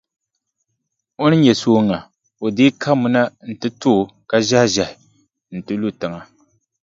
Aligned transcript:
O 1.23 1.25
ni 1.29 1.37
nya 1.41 1.53
sooŋa, 1.61 1.99
o 2.45 2.47
dii 2.57 2.71
kabimi 2.81 3.09
na 3.15 3.21
nti 3.51 3.67
to 3.81 3.91
o 4.01 4.09
ka 4.29 4.37
ʒɛhiʒɛhi 4.49 4.85
nti 5.57 5.73
lu 5.81 5.89
tiŋa. 5.99 6.19